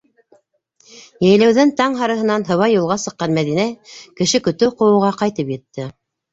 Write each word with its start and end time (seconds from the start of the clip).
Йәйләүҙән 1.27 1.73
таң 1.81 1.99
һарыһынан 1.99 2.47
һыбай 2.49 2.75
юлға 2.77 2.99
сыҡҡан 3.05 3.37
Мәҙинә 3.39 3.69
кеше 3.93 4.45
көтөү 4.51 4.77
ҡыуыуға 4.83 5.15
ҡайтып 5.23 5.57
етте. 5.59 5.91